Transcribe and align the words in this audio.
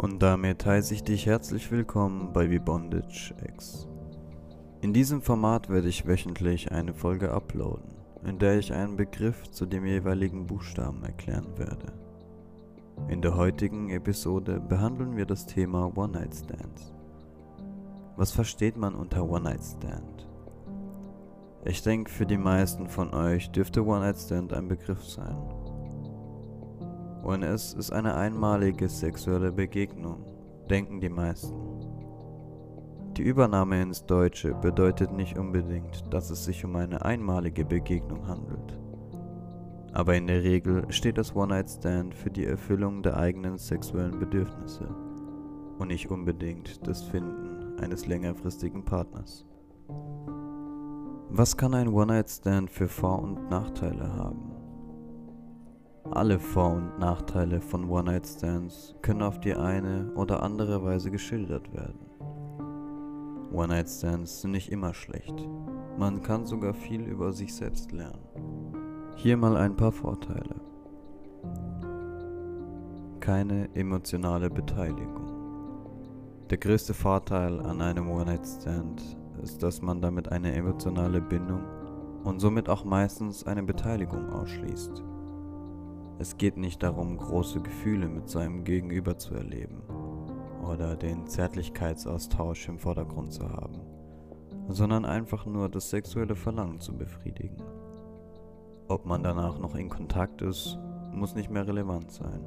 Und 0.00 0.22
damit 0.22 0.64
heiße 0.64 0.94
ich 0.94 1.04
dich 1.04 1.26
herzlich 1.26 1.70
willkommen 1.70 2.32
bei 2.32 2.48
V-Bondage 2.48 3.34
X. 3.46 3.86
In 4.80 4.94
diesem 4.94 5.20
Format 5.20 5.68
werde 5.68 5.88
ich 5.88 6.06
wöchentlich 6.06 6.72
eine 6.72 6.94
Folge 6.94 7.30
uploaden, 7.30 7.96
in 8.24 8.38
der 8.38 8.58
ich 8.58 8.72
einen 8.72 8.96
Begriff 8.96 9.50
zu 9.50 9.66
dem 9.66 9.84
jeweiligen 9.84 10.46
Buchstaben 10.46 11.04
erklären 11.04 11.48
werde. 11.58 11.92
In 13.08 13.20
der 13.20 13.36
heutigen 13.36 13.90
Episode 13.90 14.58
behandeln 14.58 15.18
wir 15.18 15.26
das 15.26 15.44
Thema 15.44 15.94
One-Night-Stands. 15.94 16.94
Was 18.16 18.32
versteht 18.32 18.78
man 18.78 18.94
unter 18.94 19.28
One-Night-Stand? 19.28 20.26
Ich 21.66 21.82
denke, 21.82 22.10
für 22.10 22.24
die 22.24 22.38
meisten 22.38 22.88
von 22.88 23.12
euch 23.12 23.50
dürfte 23.50 23.84
One-Night-Stand 23.84 24.54
ein 24.54 24.66
Begriff 24.66 25.04
sein. 25.04 25.36
ONS 27.22 27.74
ist 27.74 27.92
eine 27.92 28.14
einmalige 28.14 28.88
sexuelle 28.88 29.52
Begegnung, 29.52 30.24
denken 30.68 31.00
die 31.00 31.08
meisten. 31.08 31.54
Die 33.16 33.22
Übernahme 33.22 33.82
ins 33.82 34.06
Deutsche 34.06 34.54
bedeutet 34.54 35.12
nicht 35.12 35.36
unbedingt, 35.36 36.12
dass 36.12 36.30
es 36.30 36.44
sich 36.44 36.64
um 36.64 36.76
eine 36.76 37.04
einmalige 37.04 37.64
Begegnung 37.64 38.26
handelt. 38.26 38.78
Aber 39.92 40.14
in 40.16 40.26
der 40.28 40.42
Regel 40.44 40.84
steht 40.90 41.18
das 41.18 41.34
One-Night-Stand 41.34 42.14
für 42.14 42.30
die 42.30 42.46
Erfüllung 42.46 43.02
der 43.02 43.16
eigenen 43.16 43.58
sexuellen 43.58 44.18
Bedürfnisse 44.18 44.88
und 45.78 45.88
nicht 45.88 46.10
unbedingt 46.10 46.86
das 46.86 47.02
Finden 47.02 47.78
eines 47.80 48.06
längerfristigen 48.06 48.84
Partners. 48.84 49.44
Was 51.28 51.56
kann 51.56 51.74
ein 51.74 51.88
One-Night-Stand 51.88 52.70
für 52.70 52.88
Vor- 52.88 53.22
und 53.22 53.50
Nachteile 53.50 54.14
haben? 54.14 54.59
Alle 56.12 56.40
Vor- 56.40 56.72
und 56.72 56.98
Nachteile 56.98 57.60
von 57.60 57.88
One-Night-Stands 57.88 58.96
können 59.00 59.22
auf 59.22 59.38
die 59.38 59.54
eine 59.54 60.12
oder 60.16 60.42
andere 60.42 60.82
Weise 60.82 61.08
geschildert 61.12 61.72
werden. 61.72 62.00
One-Night-Stands 63.52 64.40
sind 64.40 64.50
nicht 64.50 64.72
immer 64.72 64.92
schlecht. 64.92 65.48
Man 65.98 66.20
kann 66.20 66.46
sogar 66.46 66.74
viel 66.74 67.02
über 67.02 67.32
sich 67.32 67.54
selbst 67.54 67.92
lernen. 67.92 68.18
Hier 69.14 69.36
mal 69.36 69.56
ein 69.56 69.76
paar 69.76 69.92
Vorteile. 69.92 70.56
Keine 73.20 73.72
emotionale 73.76 74.50
Beteiligung. 74.50 75.30
Der 76.50 76.58
größte 76.58 76.92
Vorteil 76.92 77.60
an 77.60 77.80
einem 77.80 78.10
One-Night-Stand 78.10 79.16
ist, 79.44 79.62
dass 79.62 79.80
man 79.80 80.00
damit 80.00 80.32
eine 80.32 80.52
emotionale 80.54 81.20
Bindung 81.20 81.62
und 82.24 82.40
somit 82.40 82.68
auch 82.68 82.84
meistens 82.84 83.46
eine 83.46 83.62
Beteiligung 83.62 84.28
ausschließt. 84.30 85.04
Es 86.20 86.36
geht 86.36 86.58
nicht 86.58 86.82
darum, 86.82 87.16
große 87.16 87.62
Gefühle 87.62 88.06
mit 88.06 88.28
seinem 88.28 88.62
Gegenüber 88.62 89.16
zu 89.16 89.32
erleben 89.32 89.82
oder 90.62 90.94
den 90.94 91.26
Zärtlichkeitsaustausch 91.26 92.68
im 92.68 92.78
Vordergrund 92.78 93.32
zu 93.32 93.48
haben, 93.48 93.80
sondern 94.68 95.06
einfach 95.06 95.46
nur 95.46 95.70
das 95.70 95.88
sexuelle 95.88 96.36
Verlangen 96.36 96.78
zu 96.78 96.94
befriedigen. 96.94 97.62
Ob 98.86 99.06
man 99.06 99.22
danach 99.22 99.58
noch 99.58 99.74
in 99.74 99.88
Kontakt 99.88 100.42
ist, 100.42 100.78
muss 101.10 101.34
nicht 101.34 101.48
mehr 101.48 101.66
relevant 101.66 102.12
sein. 102.12 102.44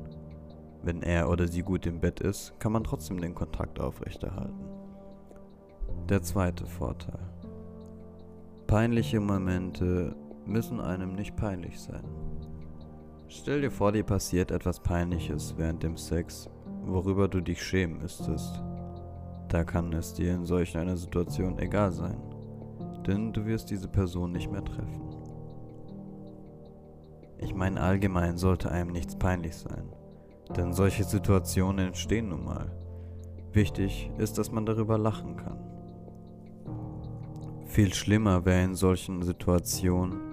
Wenn 0.83 1.01
er 1.01 1.27
oder 1.27 1.47
sie 1.47 1.63
gut 1.63 1.87
im 1.87 1.99
Bett 1.99 2.19
ist, 2.19 2.53
kann 2.59 2.73
man 2.73 2.83
trotzdem 2.83 3.19
den 3.19 3.33
Kontakt 3.33 3.79
aufrechterhalten. 3.79 4.69
Der 6.09 6.21
zweite 6.21 6.67
Vorteil. 6.67 7.27
Peinliche 8.67 9.19
Momente 9.19 10.15
müssen 10.45 10.79
einem 10.79 11.13
nicht 11.13 11.35
peinlich 11.35 11.79
sein. 11.79 12.03
Stell 13.27 13.61
dir 13.61 13.71
vor, 13.71 13.91
dir 13.91 14.03
passiert 14.03 14.51
etwas 14.51 14.79
Peinliches 14.79 15.55
während 15.57 15.83
dem 15.83 15.97
Sex, 15.97 16.49
worüber 16.85 17.27
du 17.27 17.41
dich 17.41 17.61
schämen 17.63 17.99
müsstest. 17.99 18.61
Da 19.47 19.63
kann 19.63 19.93
es 19.93 20.13
dir 20.13 20.33
in 20.33 20.45
solch 20.45 20.77
einer 20.77 20.97
Situation 20.97 21.59
egal 21.59 21.91
sein, 21.91 22.17
denn 23.07 23.33
du 23.33 23.45
wirst 23.45 23.69
diese 23.69 23.87
Person 23.87 24.31
nicht 24.31 24.51
mehr 24.51 24.63
treffen. 24.63 25.01
Ich 27.37 27.53
meine, 27.53 27.81
allgemein 27.81 28.37
sollte 28.37 28.71
einem 28.71 28.91
nichts 28.91 29.15
peinlich 29.15 29.55
sein, 29.55 29.89
denn 30.55 30.73
solche 30.73 31.03
Situationen 31.03 31.87
entstehen 31.87 32.29
nun 32.29 32.45
mal. 32.45 32.71
Wichtig 33.51 34.09
ist, 34.17 34.37
dass 34.37 34.51
man 34.51 34.65
darüber 34.65 34.97
lachen 34.97 35.37
kann. 35.37 35.59
Viel 37.67 37.93
schlimmer 37.93 38.45
wäre 38.45 38.63
in 38.63 38.75
solchen 38.75 39.21
Situationen 39.23 40.32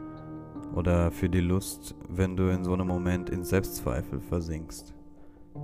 oder 0.75 1.10
für 1.10 1.28
die 1.28 1.41
Lust, 1.41 1.94
wenn 2.08 2.36
du 2.36 2.50
in 2.53 2.64
so 2.64 2.72
einem 2.72 2.86
Moment 2.86 3.31
in 3.31 3.44
Selbstzweifel 3.44 4.20
versinkst. 4.20 4.94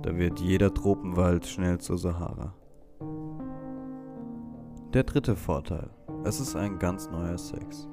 Da 0.01 0.15
wird 0.17 0.39
jeder 0.39 0.73
Tropenwald 0.73 1.45
schnell 1.45 1.79
zur 1.79 1.97
Sahara. 1.97 2.53
Der 4.93 5.03
dritte 5.03 5.35
Vorteil. 5.35 5.89
Es 6.23 6.39
ist 6.39 6.55
ein 6.55 6.79
ganz 6.79 7.09
neuer 7.09 7.37
Sex. 7.37 7.87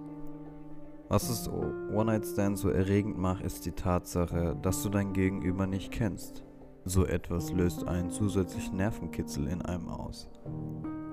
Was 1.09 1.29
es 1.29 1.49
One-Night-Stand 1.49 2.59
so 2.59 2.71
erregend 2.71 3.19
macht, 3.19 3.45
ist 3.45 3.67
die 3.67 3.73
Tatsache, 3.73 4.57
dass 4.63 4.83
du 4.83 4.89
dein 4.89 5.13
Gegenüber 5.13 5.67
nicht 5.67 5.93
kennst. 5.93 6.45
So 6.85 7.05
etwas 7.07 7.53
löst 7.53 7.87
einen 7.87 8.11
zusätzlichen 8.11 8.77
Nervenkitzel 8.77 9.47
in 9.47 9.63
einem 9.63 9.89
aus. 9.89 10.29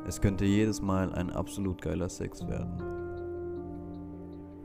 Es 0.08 0.20
könnte 0.20 0.46
jedes 0.46 0.82
Mal 0.82 1.14
ein 1.14 1.30
absolut 1.30 1.82
geiler 1.82 2.10
Sex 2.10 2.48
werden. 2.48 3.01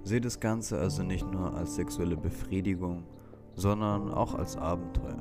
Seht 0.07 0.25
das 0.25 0.39
Ganze 0.39 0.79
also 0.79 1.03
nicht 1.03 1.29
nur 1.33 1.53
als 1.53 1.75
sexuelle 1.75 2.17
Befriedigung, 2.17 3.03
sondern 3.57 4.15
auch 4.15 4.37
als 4.37 4.57
Abenteuer. 4.57 5.19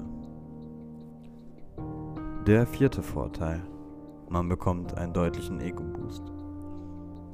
Der 2.45 2.67
vierte 2.67 3.01
Vorteil. 3.01 3.63
Man 4.29 4.47
bekommt 4.47 4.95
einen 4.95 5.11
deutlichen 5.11 5.59
Ego-Boost. 5.59 6.31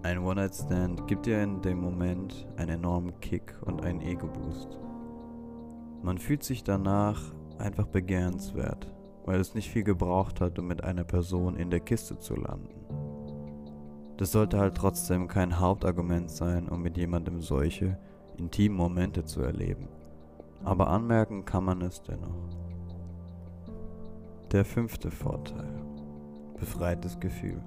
Ein 0.01 0.19
One-Night-Stand 0.19 1.07
gibt 1.07 1.25
dir 1.25 1.43
in 1.43 1.61
dem 1.61 1.81
Moment 1.81 2.47
einen 2.55 2.79
enormen 2.79 3.19
Kick 3.19 3.53
und 3.65 3.83
einen 3.83 3.99
Ego-Boost. 3.99 4.79
Man 6.03 6.19
fühlt 6.19 6.43
sich 6.43 6.63
danach 6.63 7.19
einfach 7.57 7.87
begehrenswert, 7.87 8.89
weil 9.25 9.41
es 9.41 9.55
nicht 9.55 9.69
viel 9.69 9.83
gebraucht 9.83 10.39
hat, 10.39 10.57
um 10.57 10.67
mit 10.67 10.85
einer 10.85 11.03
Person 11.03 11.57
in 11.57 11.69
der 11.69 11.81
Kiste 11.81 12.17
zu 12.17 12.33
landen. 12.37 12.80
Das 14.21 14.33
sollte 14.33 14.59
halt 14.59 14.75
trotzdem 14.75 15.27
kein 15.27 15.59
Hauptargument 15.59 16.29
sein, 16.29 16.69
um 16.69 16.83
mit 16.83 16.95
jemandem 16.95 17.41
solche 17.41 17.97
intimen 18.37 18.77
Momente 18.77 19.25
zu 19.25 19.41
erleben. 19.41 19.87
Aber 20.63 20.89
anmerken 20.89 21.43
kann 21.43 21.63
man 21.63 21.81
es 21.81 22.03
dennoch. 22.03 22.47
Der 24.51 24.63
fünfte 24.63 25.09
Vorteil. 25.09 25.73
Befreites 26.59 27.19
Gefühl. 27.19 27.63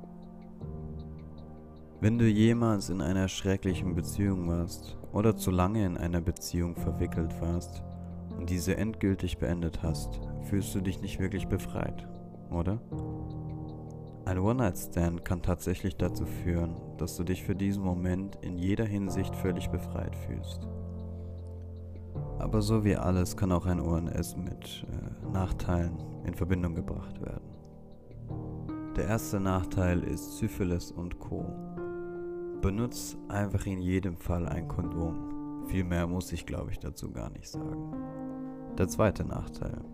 Wenn 2.01 2.19
du 2.19 2.29
jemals 2.29 2.89
in 2.89 3.01
einer 3.01 3.27
schrecklichen 3.27 3.97
Beziehung 3.97 4.47
warst 4.47 4.97
oder 5.13 5.37
zu 5.37 5.51
lange 5.51 5.85
in 5.85 5.97
einer 5.97 6.21
Beziehung 6.21 6.77
verwickelt 6.77 7.35
warst 7.41 7.83
und 8.39 8.49
diese 8.49 8.77
endgültig 8.77 9.39
beendet 9.39 9.83
hast, 9.83 10.21
fühlst 10.43 10.73
du 10.73 10.81
dich 10.81 11.03
nicht 11.03 11.19
wirklich 11.19 11.49
befreit, 11.49 12.07
oder? 12.53 12.79
Ein 14.27 14.39
One-Night-Stand 14.39 15.23
kann 15.23 15.43
tatsächlich 15.43 15.97
dazu 15.97 16.25
führen, 16.25 16.77
dass 16.97 17.17
du 17.17 17.25
dich 17.25 17.45
für 17.45 17.55
diesen 17.55 17.85
Moment 17.85 18.39
in 18.41 18.57
jeder 18.57 18.87
Hinsicht 18.87 19.37
völlig 19.37 19.69
befreit 19.69 20.17
fühlst. 20.17 20.67
Aber 22.39 22.63
so 22.63 22.85
wie 22.85 22.97
alles 22.97 23.37
kann 23.37 23.53
auch 23.53 23.67
ein 23.67 23.81
ONS 23.81 24.37
mit 24.37 24.87
äh, 24.89 25.31
Nachteilen 25.31 26.03
in 26.25 26.35
Verbindung 26.35 26.75
gebracht 26.75 27.21
werden. 27.21 27.55
Der 28.97 29.09
erste 29.09 29.41
Nachteil 29.41 30.03
ist 30.03 30.39
Syphilis 30.39 30.91
und 30.91 31.19
Co. 31.19 31.45
Benutzt 32.63 33.19
einfach 33.29 33.67
in 33.67 33.83
jedem 33.83 34.17
Fall 34.17 34.49
ein 34.49 34.69
Kondom. 34.69 35.67
Viel 35.67 35.85
mehr 35.85 36.07
muss 36.07 36.33
ich 36.33 36.47
glaube 36.47 36.71
ich 36.71 36.79
dazu 36.79 37.11
gar 37.11 37.29
nicht 37.31 37.49
sagen. 37.49 37.93
Der 38.79 38.89
zweite 38.89 39.25
Nachteil. 39.25 39.85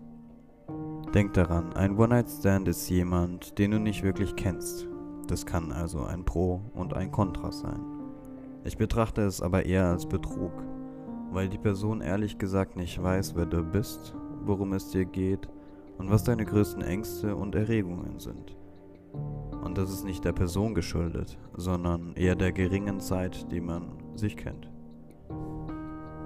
Denk 1.13 1.33
daran, 1.33 1.73
ein 1.73 1.97
One-Night-Stand 1.97 2.69
ist 2.69 2.89
jemand, 2.89 3.57
den 3.57 3.71
du 3.71 3.79
nicht 3.79 4.01
wirklich 4.01 4.37
kennst. 4.37 4.87
Das 5.27 5.45
kann 5.45 5.73
also 5.73 6.03
ein 6.05 6.23
Pro 6.23 6.61
und 6.73 6.93
ein 6.93 7.11
Contra 7.11 7.51
sein. 7.51 7.81
Ich 8.63 8.77
betrachte 8.77 9.21
es 9.23 9.41
aber 9.41 9.65
eher 9.65 9.87
als 9.87 10.05
Betrug, 10.05 10.53
weil 11.31 11.49
die 11.49 11.57
Person 11.57 11.99
ehrlich 11.99 12.37
gesagt 12.37 12.77
nicht 12.77 13.01
weiß, 13.01 13.35
wer 13.35 13.45
du 13.45 13.61
bist, 13.61 14.15
worum 14.45 14.71
es 14.71 14.89
dir 14.91 15.03
geht 15.03 15.49
und 15.97 16.09
was 16.09 16.23
deine 16.23 16.45
größten 16.45 16.81
Ängste 16.81 17.35
und 17.35 17.55
Erregungen 17.55 18.19
sind. 18.19 18.55
Und 19.65 19.77
das 19.77 19.91
ist 19.91 20.05
nicht 20.05 20.23
der 20.23 20.33
Person 20.33 20.73
geschuldet, 20.73 21.37
sondern 21.57 22.13
eher 22.15 22.35
der 22.35 22.53
geringen 22.53 23.01
Zeit, 23.01 23.51
die 23.51 23.59
man 23.59 23.97
sich 24.15 24.37
kennt. 24.37 24.71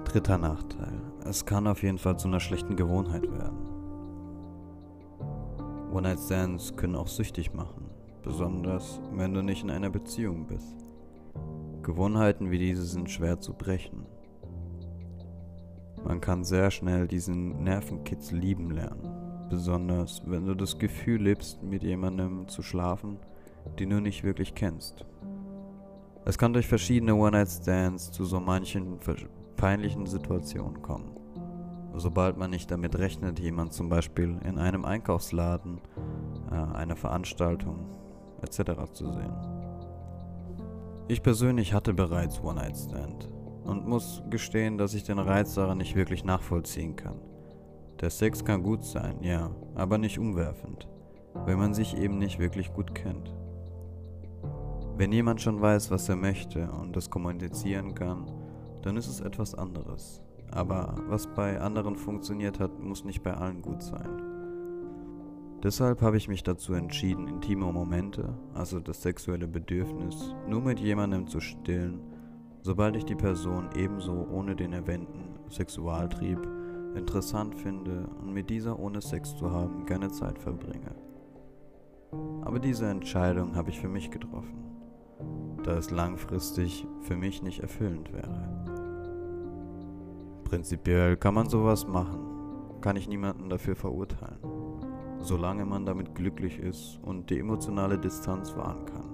Dritter 0.04 0.38
Nachteil. 0.38 1.00
Es 1.24 1.44
kann 1.44 1.66
auf 1.66 1.82
jeden 1.82 1.98
Fall 1.98 2.16
zu 2.16 2.28
einer 2.28 2.38
schlechten 2.38 2.76
Gewohnheit 2.76 3.24
werden. 3.24 3.75
One-Night-Stands 5.96 6.76
können 6.76 6.94
auch 6.94 7.08
süchtig 7.08 7.54
machen, 7.54 7.88
besonders 8.22 9.00
wenn 9.14 9.32
du 9.32 9.40
nicht 9.40 9.62
in 9.62 9.70
einer 9.70 9.88
Beziehung 9.88 10.46
bist. 10.46 10.76
Gewohnheiten 11.82 12.50
wie 12.50 12.58
diese 12.58 12.84
sind 12.84 13.10
schwer 13.10 13.40
zu 13.40 13.54
brechen. 13.54 14.04
Man 16.04 16.20
kann 16.20 16.44
sehr 16.44 16.70
schnell 16.70 17.08
diesen 17.08 17.64
Nervenkitzel 17.64 18.38
lieben 18.38 18.70
lernen. 18.72 19.48
besonders 19.48 20.22
wenn 20.26 20.44
du 20.44 20.54
das 20.54 20.78
Gefühl 20.78 21.22
lebst, 21.22 21.62
mit 21.62 21.82
jemandem 21.82 22.46
zu 22.48 22.62
schlafen, 22.62 23.16
den 23.78 23.90
du 23.90 24.00
nicht 24.00 24.24
wirklich 24.24 24.54
kennst. 24.54 25.06
Es 26.24 26.36
kann 26.36 26.52
durch 26.52 26.66
verschiedene 26.66 27.14
One-Night-Stands 27.14 28.10
zu 28.10 28.24
so 28.24 28.40
manchen 28.40 28.98
peinlichen 29.56 30.04
Situationen 30.04 30.82
kommen. 30.82 31.25
Sobald 31.98 32.36
man 32.36 32.50
nicht 32.50 32.70
damit 32.70 32.98
rechnet, 32.98 33.38
jemand 33.38 33.72
zum 33.72 33.88
Beispiel 33.88 34.38
in 34.44 34.58
einem 34.58 34.84
Einkaufsladen, 34.84 35.80
äh, 36.50 36.54
einer 36.54 36.94
Veranstaltung 36.94 37.86
etc. 38.42 38.92
zu 38.92 39.10
sehen. 39.10 39.32
Ich 41.08 41.22
persönlich 41.22 41.72
hatte 41.72 41.94
bereits 41.94 42.42
One-Night-Stand 42.42 43.30
und 43.64 43.88
muss 43.88 44.22
gestehen, 44.28 44.76
dass 44.76 44.92
ich 44.92 45.04
den 45.04 45.18
Reiz 45.18 45.54
daran 45.54 45.78
nicht 45.78 45.96
wirklich 45.96 46.22
nachvollziehen 46.22 46.96
kann. 46.96 47.18
Der 48.00 48.10
Sex 48.10 48.44
kann 48.44 48.62
gut 48.62 48.84
sein, 48.84 49.22
ja, 49.22 49.50
aber 49.74 49.96
nicht 49.96 50.18
umwerfend, 50.18 50.86
wenn 51.46 51.58
man 51.58 51.72
sich 51.72 51.96
eben 51.96 52.18
nicht 52.18 52.38
wirklich 52.38 52.74
gut 52.74 52.94
kennt. 52.94 53.34
Wenn 54.98 55.12
jemand 55.12 55.40
schon 55.40 55.62
weiß, 55.62 55.90
was 55.90 56.08
er 56.10 56.16
möchte 56.16 56.70
und 56.70 56.94
das 56.94 57.08
kommunizieren 57.08 57.94
kann, 57.94 58.30
dann 58.82 58.98
ist 58.98 59.08
es 59.08 59.20
etwas 59.20 59.54
anderes. 59.54 60.22
Aber 60.50 60.94
was 61.08 61.26
bei 61.26 61.60
anderen 61.60 61.96
funktioniert 61.96 62.60
hat, 62.60 62.78
muss 62.80 63.04
nicht 63.04 63.22
bei 63.22 63.34
allen 63.34 63.62
gut 63.62 63.82
sein. 63.82 64.22
Deshalb 65.62 66.02
habe 66.02 66.16
ich 66.16 66.28
mich 66.28 66.42
dazu 66.42 66.74
entschieden, 66.74 67.26
intime 67.26 67.72
Momente, 67.72 68.34
also 68.54 68.78
das 68.78 69.02
sexuelle 69.02 69.48
Bedürfnis, 69.48 70.34
nur 70.46 70.60
mit 70.60 70.78
jemandem 70.78 71.26
zu 71.26 71.40
stillen, 71.40 72.00
sobald 72.62 72.94
ich 72.96 73.04
die 73.04 73.14
Person 73.14 73.70
ebenso 73.74 74.26
ohne 74.30 74.54
den 74.54 74.72
erwähnten 74.72 75.40
Sexualtrieb 75.48 76.38
interessant 76.94 77.54
finde 77.54 78.08
und 78.20 78.32
mit 78.32 78.50
dieser 78.50 78.78
ohne 78.78 79.00
Sex 79.00 79.36
zu 79.36 79.50
haben 79.50 79.86
gerne 79.86 80.10
Zeit 80.10 80.38
verbringe. 80.38 80.94
Aber 82.42 82.58
diese 82.58 82.86
Entscheidung 82.86 83.56
habe 83.56 83.70
ich 83.70 83.80
für 83.80 83.88
mich 83.88 84.10
getroffen, 84.10 84.64
da 85.62 85.76
es 85.76 85.90
langfristig 85.90 86.86
für 87.00 87.16
mich 87.16 87.42
nicht 87.42 87.60
erfüllend 87.60 88.12
wäre. 88.12 88.75
Prinzipiell 90.46 91.16
kann 91.16 91.34
man 91.34 91.48
sowas 91.48 91.88
machen, 91.88 92.20
kann 92.80 92.94
ich 92.94 93.08
niemanden 93.08 93.48
dafür 93.48 93.74
verurteilen, 93.74 94.38
solange 95.18 95.64
man 95.64 95.84
damit 95.84 96.14
glücklich 96.14 96.60
ist 96.60 97.00
und 97.02 97.30
die 97.30 97.40
emotionale 97.40 97.98
Distanz 97.98 98.56
wahren 98.56 98.84
kann. 98.86 99.04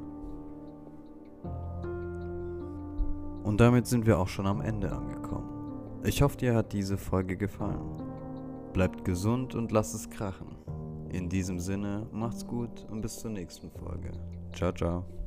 Und 3.44 3.60
damit 3.60 3.86
sind 3.86 4.04
wir 4.04 4.18
auch 4.18 4.28
schon 4.28 4.46
am 4.46 4.60
Ende 4.60 4.92
angekommen. 4.92 5.48
Ich 6.04 6.20
hoffe, 6.20 6.36
dir 6.36 6.54
hat 6.54 6.74
diese 6.74 6.98
Folge 6.98 7.38
gefallen. 7.38 8.02
Bleibt 8.74 9.02
gesund 9.06 9.54
und 9.54 9.72
lasst 9.72 9.94
es 9.94 10.10
krachen. 10.10 10.56
In 11.10 11.30
diesem 11.30 11.58
Sinne, 11.58 12.06
macht's 12.12 12.46
gut 12.46 12.86
und 12.90 13.00
bis 13.00 13.18
zur 13.18 13.30
nächsten 13.30 13.70
Folge. 13.70 14.12
Ciao, 14.52 14.72
ciao. 14.72 15.21